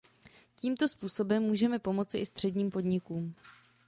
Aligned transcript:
Tímto 0.55 0.87
způsobem 0.87 1.43
můžeme 1.43 1.79
pomoci 1.79 2.17
i 2.17 2.25
středním 2.25 2.71
podnikům. 2.71 3.35